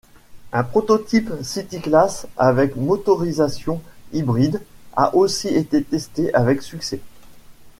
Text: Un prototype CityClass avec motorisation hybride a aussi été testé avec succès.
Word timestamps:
Un 0.51 0.63
prototype 0.63 1.31
CityClass 1.43 2.25
avec 2.35 2.75
motorisation 2.75 3.83
hybride 4.13 4.59
a 4.97 5.13
aussi 5.15 5.49
été 5.49 5.83
testé 5.83 6.33
avec 6.33 6.63
succès. 6.63 7.01